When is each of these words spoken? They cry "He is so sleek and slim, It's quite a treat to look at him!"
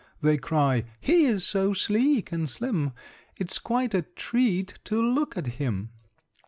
They 0.21 0.39
cry 0.39 0.85
"He 0.99 1.25
is 1.25 1.45
so 1.45 1.73
sleek 1.73 2.31
and 2.31 2.49
slim, 2.49 2.93
It's 3.37 3.59
quite 3.59 3.93
a 3.93 4.01
treat 4.01 4.79
to 4.85 4.99
look 4.99 5.37
at 5.37 5.45
him!" 5.45 5.91